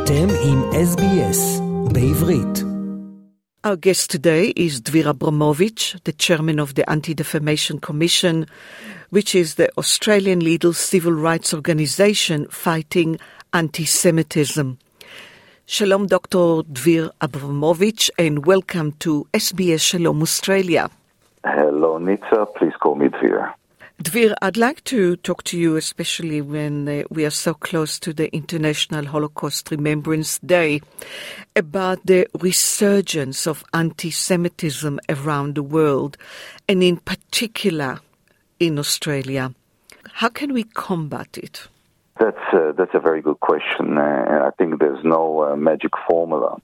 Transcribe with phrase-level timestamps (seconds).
[0.00, 2.64] אתם עם SBS בעברית.
[3.66, 8.46] Our guest today is Dvir Abramovich, the chairman of the Anti-Defamation Commission,
[9.10, 13.10] which is the Australian legal civil rights organization fighting
[13.52, 14.66] anti-Semitism.
[15.74, 16.46] Shalom, Dr.
[16.76, 20.84] Dvir Abramovich, and welcome to SBS Shalom Australia.
[21.44, 22.40] Hello, Nitza.
[22.56, 23.40] Please call me Dvir.
[24.01, 28.13] Dvir, I'd like to talk to you, especially when uh, we are so close to
[28.13, 30.81] the International Holocaust Remembrance Day,
[31.55, 36.17] about the resurgence of anti Semitism around the world,
[36.67, 37.99] and in particular
[38.59, 39.53] in Australia.
[40.13, 41.67] How can we combat it?
[42.19, 46.59] That's, uh, that's a very good question, uh, I think there's no uh, magic formula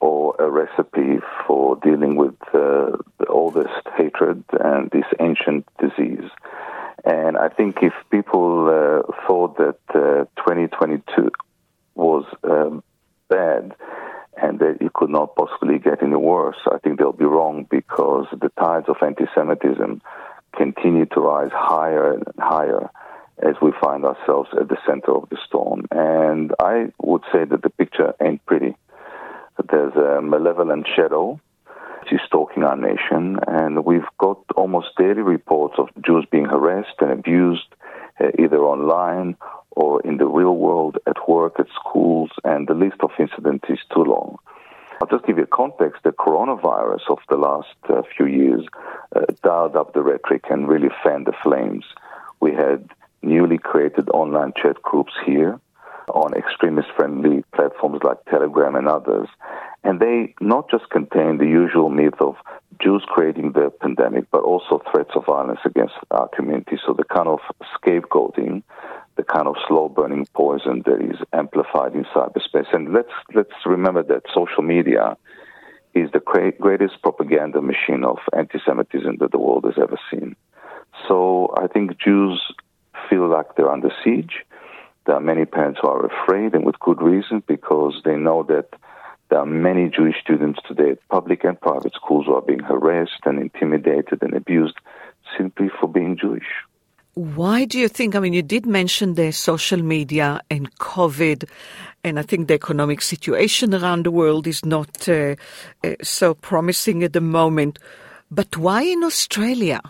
[0.00, 6.28] or a recipe for dealing with uh, the oldest hatred and this ancient disease.
[7.04, 11.30] And I think if people uh, thought that uh, 2022
[11.94, 12.82] was um,
[13.28, 13.74] bad
[14.40, 18.26] and that it could not possibly get any worse, I think they'll be wrong because
[18.32, 20.02] the tides of anti Semitism
[20.56, 22.90] continue to rise higher and higher
[23.38, 25.86] as we find ourselves at the center of the storm.
[25.90, 28.74] And I would say that the picture ain't pretty.
[29.70, 31.40] There's a malevolent shadow
[32.12, 37.10] is stalking our nation, and we've got almost daily reports of Jews being harassed and
[37.10, 37.66] abused,
[38.20, 39.36] uh, either online
[39.70, 43.78] or in the real world, at work, at schools, and the list of incidents is
[43.92, 44.38] too long.
[45.00, 46.02] I'll just give you a context.
[46.04, 48.64] The coronavirus of the last uh, few years
[49.14, 51.84] uh, dialed up the rhetoric and really fanned the flames.
[52.40, 52.88] We had
[53.22, 55.60] newly created online chat groups here
[56.14, 59.28] on extremist friendly platforms like Telegram and others.
[59.84, 62.36] And they not just contain the usual myth of
[62.82, 66.78] Jews creating the pandemic, but also threats of violence against our community.
[66.84, 67.40] So the kind of
[67.76, 68.62] scapegoating,
[69.16, 72.72] the kind of slow burning poison that is amplified in cyberspace.
[72.72, 75.16] And let's let's remember that social media
[75.94, 76.20] is the
[76.60, 80.36] greatest propaganda machine of anti-Semitism that the world has ever seen.
[81.08, 82.42] So I think Jews
[83.08, 84.44] feel like they're under siege.
[85.06, 88.68] There are many parents who are afraid, and with good reason, because they know that
[89.28, 93.22] there are many Jewish students today at public and private schools who are being harassed
[93.24, 94.76] and intimidated and abused
[95.36, 96.46] simply for being Jewish.
[97.14, 98.14] Why do you think?
[98.14, 101.48] I mean, you did mention the social media and COVID,
[102.04, 105.34] and I think the economic situation around the world is not uh,
[105.82, 107.78] uh, so promising at the moment.
[108.30, 109.80] But why in Australia?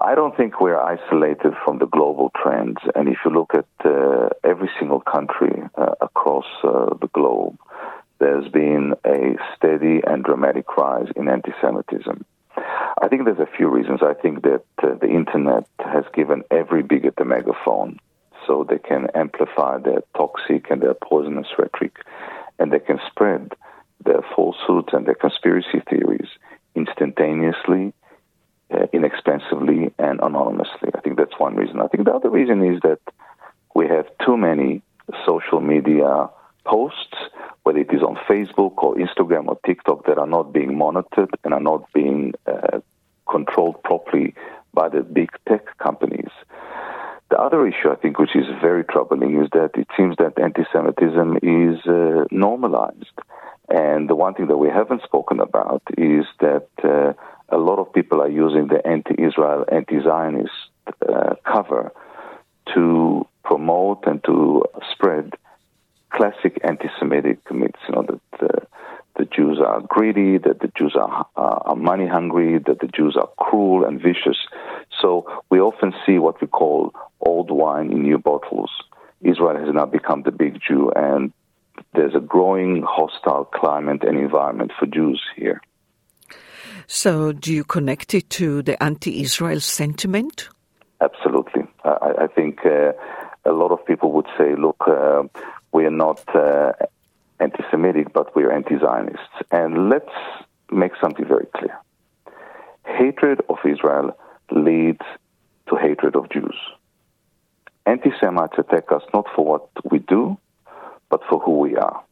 [0.00, 2.78] I don't think we're isolated the global trends.
[2.94, 7.58] And if you look at uh, every single country uh, across uh, the globe,
[8.20, 12.24] there's been a steady and dramatic rise in anti Semitism.
[12.56, 13.98] I think there's a few reasons.
[14.00, 17.98] I think that uh, the internet has given every bigot a megaphone
[18.46, 21.96] so they can amplify their toxic and their poisonous rhetoric
[22.60, 23.54] and they can spread
[24.04, 26.28] their falsehoods and their conspiracy theories
[26.76, 27.92] instantaneously
[28.72, 30.91] uh, inexpensively and anonymously.
[31.32, 31.80] That's one reason.
[31.80, 33.00] I think the other reason is that
[33.74, 34.82] we have too many
[35.24, 36.28] social media
[36.66, 37.16] posts,
[37.62, 41.54] whether it is on Facebook or Instagram or TikTok, that are not being monitored and
[41.54, 42.80] are not being uh,
[43.30, 44.34] controlled properly
[44.74, 46.30] by the big tech companies.
[47.30, 50.64] The other issue, I think, which is very troubling, is that it seems that anti
[50.70, 53.18] Semitism is uh, normalized.
[53.70, 57.14] And the one thing that we haven't spoken about is that uh,
[57.48, 60.52] a lot of people are using the anti-Israel, anti-Zionist
[61.12, 61.92] uh, cover
[62.74, 65.34] to promote and to spread
[66.10, 67.78] classic anti-Semitic myths.
[67.88, 68.64] You know that uh,
[69.18, 73.16] the Jews are greedy, that the Jews are, uh, are money hungry, that the Jews
[73.16, 74.38] are cruel and vicious.
[75.00, 78.70] So we often see what we call old wine in new bottles.
[79.20, 81.32] Israel has now become the big Jew, and
[81.94, 85.60] there's a growing hostile climate and environment for Jews here.
[86.86, 90.48] So, do you connect it to the anti Israel sentiment?
[91.02, 91.62] Absolutely.
[91.84, 92.92] I, I think uh,
[93.44, 95.24] a lot of people would say, look, uh,
[95.72, 96.72] we are not uh,
[97.40, 99.36] anti Semitic, but we are anti Zionists.
[99.50, 100.14] And let's
[100.70, 101.76] make something very clear
[102.84, 104.16] hatred of Israel
[104.50, 105.06] leads
[105.68, 106.56] to hatred of Jews.
[107.86, 110.38] Anti Semites attack us not for what we do,
[111.08, 112.02] but for who we are.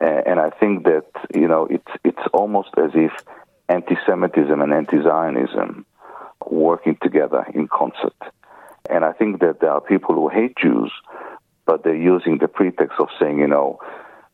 [0.00, 3.12] And I think that you know it's it's almost as if
[3.68, 5.86] anti-Semitism and anti-Zionism
[6.50, 8.16] working together in concert.
[8.88, 10.92] And I think that there are people who hate Jews,
[11.64, 13.78] but they're using the pretext of saying, you know,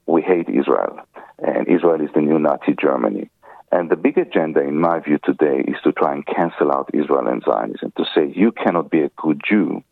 [0.06, 1.00] we hate Israel,
[1.38, 3.30] and Israel is the new Nazi Germany.
[3.70, 7.26] And the big agenda, in my view, today is to try and cancel out Israel
[7.26, 9.82] and Zionism, to say you cannot be a good Jew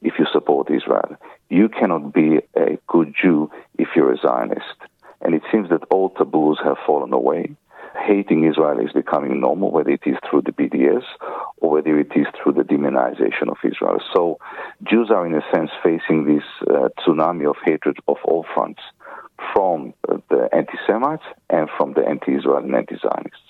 [0.00, 1.16] if you support Israel.
[1.50, 4.78] You cannot be a good Jew if you're a Zionist.
[5.20, 7.54] And it seems that all taboos have fallen away.
[8.04, 11.04] Hating Israel is becoming normal, whether it is through the BDS
[11.58, 13.98] or whether it is through the demonization of Israel.
[14.14, 14.38] So
[14.82, 18.80] Jews are, in a sense, facing this uh, tsunami of hatred of all fronts
[19.52, 23.45] from the anti Semites and from the anti Israel and anti Zionists.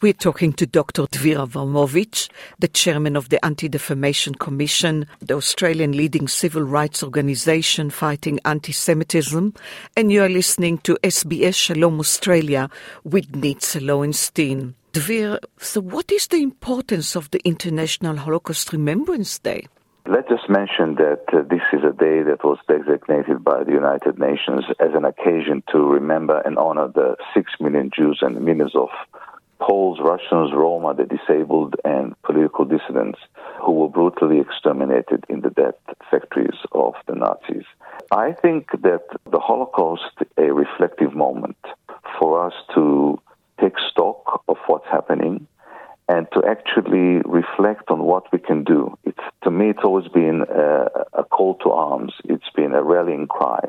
[0.00, 1.02] We're talking to Dr.
[1.04, 2.28] Dvir Avramovich,
[2.58, 8.72] the chairman of the Anti Defamation Commission, the Australian leading civil rights organization fighting anti
[8.72, 9.54] Semitism,
[9.96, 12.68] and you are listening to SBS Shalom Australia
[13.04, 14.74] with Nitza Lowenstein.
[14.92, 19.66] Dvir, so what is the importance of the International Holocaust Remembrance Day?
[20.06, 24.18] Let's just mention that uh, this is a day that was designated by the United
[24.18, 28.90] Nations as an occasion to remember and honor the six million Jews and millions of
[29.66, 33.18] Poles, Russians, Roma, the disabled, and political dissidents
[33.64, 35.80] who were brutally exterminated in the death
[36.10, 37.64] factories of the Nazis.
[38.10, 41.56] I think that the Holocaust a reflective moment
[42.18, 43.18] for us to
[43.58, 45.46] take stock of what's happening
[46.10, 48.98] and to actually reflect on what we can do.
[49.04, 52.12] It's to me, it's always been a, a call to arms.
[52.24, 53.60] It's been a rallying cry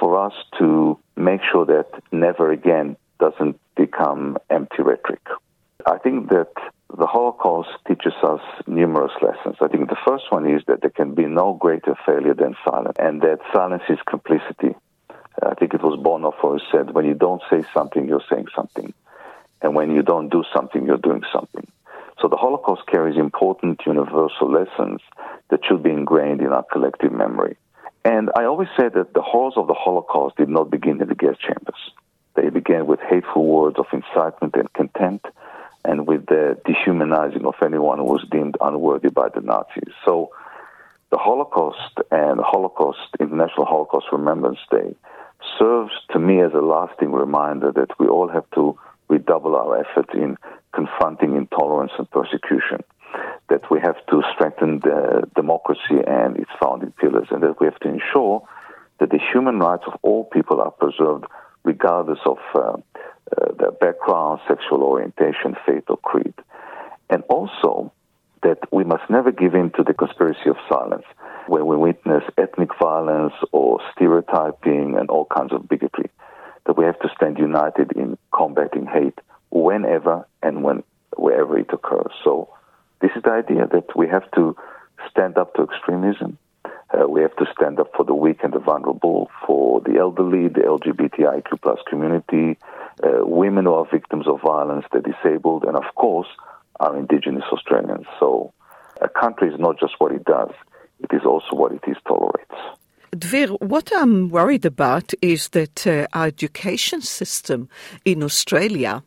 [0.00, 5.22] for us to make sure that never again doesn't become empty rhetoric.
[5.86, 6.52] I think that
[6.96, 9.56] the Holocaust teaches us numerous lessons.
[9.60, 12.96] I think the first one is that there can be no greater failure than silence,
[12.98, 14.74] and that silence is complicity.
[15.42, 18.94] I think it was Bonhoeffer who said, when you don't say something, you're saying something.
[19.60, 21.66] And when you don't do something, you're doing something.
[22.20, 25.02] So the Holocaust carries important universal lessons
[25.50, 27.56] that should be ingrained in our collective memory.
[28.04, 31.14] And I always say that the horrors of the Holocaust did not begin in the
[31.14, 31.92] gas chambers.
[32.66, 35.26] Began with hateful words of incitement and contempt
[35.84, 39.94] and with the dehumanizing of anyone who was deemed unworthy by the Nazis.
[40.04, 40.30] So
[41.10, 44.96] the Holocaust and Holocaust, International Holocaust Remembrance Day,
[45.58, 48.76] serves to me as a lasting reminder that we all have to
[49.08, 50.36] redouble our efforts in
[50.72, 52.82] confronting intolerance and persecution,
[53.48, 57.78] that we have to strengthen the democracy and its founding pillars, and that we have
[57.78, 58.42] to ensure
[58.98, 61.26] that the human rights of all people are preserved
[61.66, 66.32] regardless of uh, uh, their background, sexual orientation, faith, or creed.
[67.10, 67.92] And also
[68.42, 71.04] that we must never give in to the conspiracy of silence
[71.48, 76.08] when we witness ethnic violence or stereotyping and all kinds of bigotry.
[76.66, 79.18] That we have to stand united in combating hate
[79.50, 80.84] whenever and when
[81.16, 82.12] wherever it occurs.
[82.24, 82.48] So
[83.00, 84.56] this is the idea that we have to
[85.10, 86.38] stand up to extremism
[86.94, 90.48] uh, we have to stand up for the weak and the vulnerable, for the elderly,
[90.48, 92.58] the LGBTIQ plus community,
[93.02, 96.28] uh, women who are victims of violence, the disabled, and of course,
[96.80, 98.06] our indigenous Australians.
[98.20, 98.52] So
[99.00, 100.50] a country is not just what it does,
[101.00, 102.54] it is also what it is tolerates.
[103.12, 107.68] Dvir, what I'm worried about is that uh, our education system
[108.04, 109.02] in Australia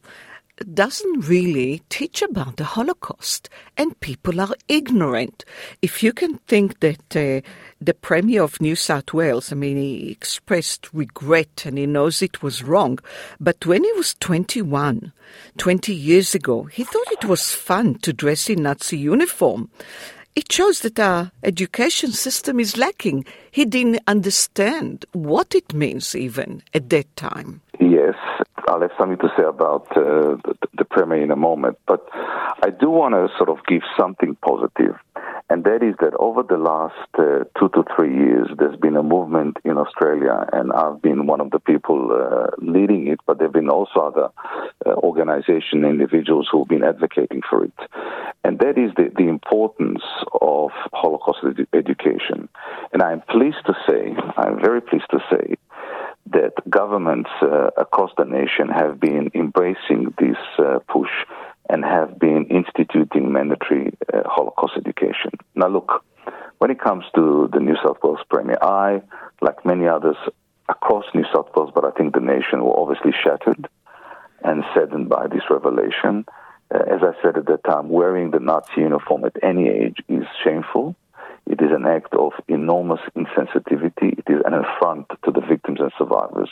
[0.74, 5.46] doesn't really teach about the Holocaust, and people are ignorant.
[5.82, 7.48] If you can think that uh,
[7.82, 12.44] the Premier of New South Wales, I mean, he expressed regret and he knows it
[12.44, 13.00] was wrong,
[13.40, 15.12] but when he was 21,
[15.58, 19.70] 20 years ago, he thought it was fun to dress in Nazi uniform.
[20.36, 23.26] It shows that our education system is lacking.
[23.52, 27.62] He didn't understand what it means even at that time.
[28.70, 32.70] I'll have something to say about uh, the, the Premier in a moment, but I
[32.70, 34.96] do want to sort of give something positive,
[35.50, 39.04] and that is that over the last uh, two to three years, there's been a
[39.04, 43.48] movement in Australia, and I've been one of the people uh, leading it, but there
[43.48, 44.30] have been also other
[44.86, 47.74] uh, organizations, individuals who've been advocating for it,
[48.44, 50.04] and that is the, the importance
[50.42, 52.48] of Holocaust ed- education.
[52.94, 55.56] And I'm pleased to say, I'm very pleased to say,
[56.32, 61.10] that governments uh, across the nation have been embracing this uh, push
[61.70, 65.32] and have been instituting mandatory uh, Holocaust education.
[65.56, 66.04] Now, look,
[66.58, 69.02] when it comes to the New South Wales Premier, I,
[69.42, 70.18] like many others
[70.68, 73.68] across New South Wales, but I think the nation, were obviously shattered
[74.44, 76.26] and saddened by this revelation.
[76.74, 80.26] Uh, as I said at the time, wearing the Nazi uniform at any age is
[80.44, 80.96] shameful.
[81.50, 84.20] It is an act of enormous insensitivity.
[84.20, 86.50] It is an affront to the victims and survivors.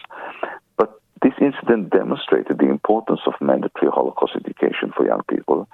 [0.75, 5.70] But this incident demonstrated the importance of mandatory Holocaust education for young people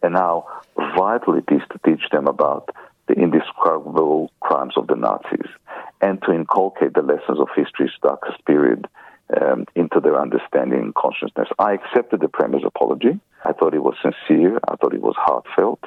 [0.00, 0.46] and how
[0.96, 2.70] vital it is to teach them about
[3.08, 5.50] the indescribable crimes of the Nazis
[6.00, 8.86] and to inculcate the lessons of history's darkest period
[9.40, 11.48] um, into their understanding and consciousness.
[11.58, 13.18] I accepted the Premier's apology.
[13.44, 14.60] I thought it was sincere.
[14.68, 15.80] I thought it was heartfelt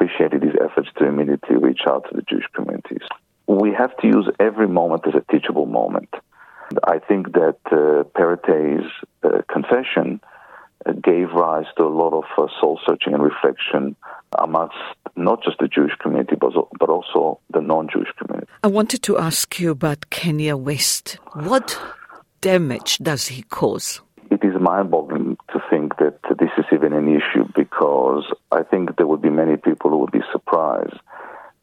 [0.00, 3.06] appreciated his efforts to immediately reach out to the Jewish communities.
[3.46, 6.08] We have to use every moment as a teachable moment.
[6.84, 8.04] I think that uh,
[9.22, 10.20] uh, confession
[10.86, 13.96] uh, gave rise to a lot of uh, soul searching and reflection
[14.38, 14.76] amongst
[15.16, 18.50] not just the Jewish community, but, but also the non Jewish community.
[18.62, 21.18] I wanted to ask you about Kanye West.
[21.34, 21.78] What
[22.40, 24.00] damage does he cause?
[24.30, 25.29] It is mind boggling
[26.72, 30.98] even an issue because I think there would be many people who would be surprised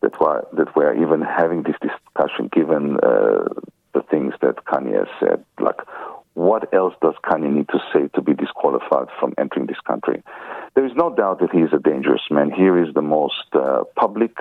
[0.02, 3.46] that we're, that we're even having this discussion given uh,
[3.94, 5.44] the things that Kanye has said.
[5.60, 5.80] Like,
[6.34, 10.22] what else does Kanye need to say to be disqualified from entering this country?
[10.76, 12.52] There is no doubt that he is a dangerous man.
[12.52, 14.38] Here is the most uh, public,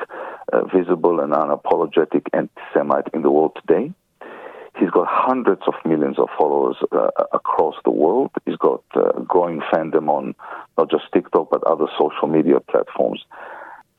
[0.53, 3.93] uh, visible, and unapologetic anti Semite in the world today.
[4.79, 8.31] He's got hundreds of millions of followers uh, across the world.
[8.45, 10.35] He's got uh, growing fandom on
[10.77, 13.25] not just TikTok, but other social media platforms.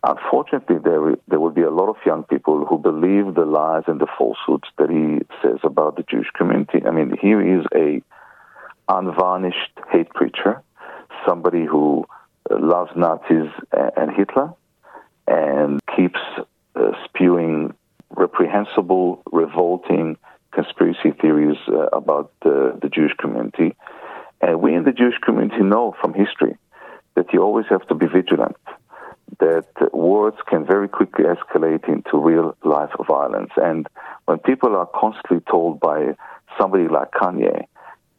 [0.03, 4.00] Unfortunately, there, there will be a lot of young people who believe the lies and
[4.00, 6.81] the falsehoods that he says about the Jewish community.
[6.86, 8.01] I mean, here is a
[8.88, 10.62] unvarnished hate preacher,
[11.27, 12.05] somebody who
[12.51, 14.53] uh, loves Nazis and Hitler,
[15.27, 16.19] and keeps
[16.75, 17.74] uh, spewing
[18.12, 20.17] reprehensible, revolting
[20.98, 23.75] conspiracy theories uh, about the, the Jewish community.
[24.42, 26.58] And we in the Jewish community know from history
[27.16, 28.58] that you always have to be vigilant
[29.39, 33.51] that words can very quickly escalate into real life violence.
[33.58, 33.88] And
[34.25, 36.16] when people are constantly told by
[36.60, 37.66] somebody like Kanye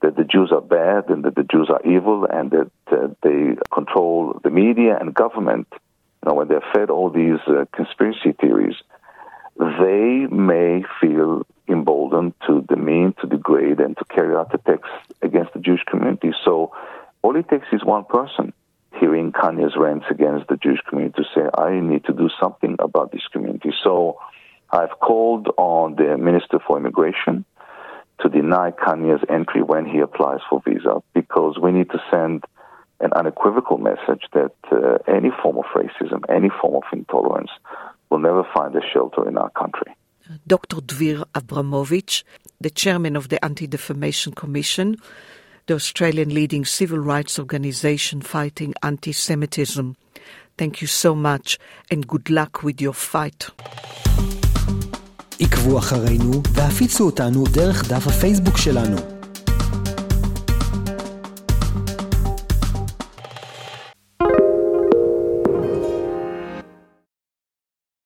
[0.02, 3.56] that the Jews are bad and that the Jews are evil and that uh, they
[3.72, 8.76] control the media and government, you know, when they're fed all these uh, conspiracy theories,
[9.58, 14.88] they may feel emboldened to demean, to degrade, and to carry out attacks
[15.20, 16.32] against the Jewish community.
[16.44, 16.72] So
[17.22, 18.52] all it takes is one person
[18.98, 23.12] hearing Kanye's rants against the Jewish community to say, I need to do something about
[23.12, 23.70] this community.
[23.82, 24.18] So
[24.70, 27.44] I've called on the Minister for Immigration
[28.20, 32.44] to deny Kanye's entry when he applies for visa because we need to send
[33.00, 37.50] an unequivocal message that uh, any form of racism, any form of intolerance
[38.09, 39.95] will never find a shelter in our country.
[40.47, 40.77] Dr.
[40.77, 42.23] Dvir Abramovich,
[42.61, 44.97] the chairman of the Anti Defamation Commission,
[45.67, 49.95] the Australian leading civil rights organization fighting anti Semitism.
[50.57, 51.57] Thank you so much
[51.89, 53.49] and good luck with your fight.
[55.39, 59.16] עקבו אחרינו והפיצו אותנו דרך דף הפייסבוק שלנו.